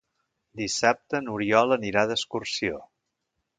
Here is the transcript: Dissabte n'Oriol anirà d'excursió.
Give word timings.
Dissabte 0.61 1.21
n'Oriol 1.27 1.77
anirà 1.77 2.05
d'excursió. 2.13 2.83